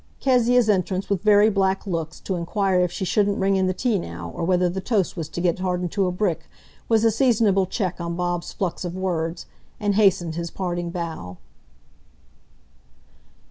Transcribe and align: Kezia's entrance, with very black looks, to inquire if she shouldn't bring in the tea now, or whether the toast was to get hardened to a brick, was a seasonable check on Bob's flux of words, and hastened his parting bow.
Kezia's 0.19 0.67
entrance, 0.67 1.11
with 1.11 1.21
very 1.21 1.51
black 1.51 1.85
looks, 1.85 2.19
to 2.21 2.33
inquire 2.35 2.79
if 2.79 2.91
she 2.91 3.05
shouldn't 3.05 3.37
bring 3.37 3.55
in 3.55 3.67
the 3.67 3.71
tea 3.75 3.99
now, 3.99 4.31
or 4.35 4.43
whether 4.43 4.67
the 4.67 4.81
toast 4.81 5.15
was 5.15 5.29
to 5.29 5.39
get 5.39 5.59
hardened 5.59 5.91
to 5.91 6.07
a 6.07 6.11
brick, 6.11 6.49
was 6.89 7.03
a 7.03 7.11
seasonable 7.11 7.67
check 7.67 8.01
on 8.01 8.15
Bob's 8.15 8.51
flux 8.51 8.83
of 8.83 8.95
words, 8.95 9.45
and 9.79 9.93
hastened 9.93 10.33
his 10.33 10.49
parting 10.49 10.89
bow. 10.89 11.37